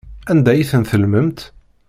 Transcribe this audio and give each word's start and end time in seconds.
Anda 0.31 0.49
ay 0.53 0.63
ten-tellmemt? 0.69 1.39